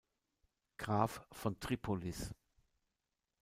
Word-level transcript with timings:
Graf 0.77 1.21
von 1.31 1.59
Tripolis. 1.59 2.33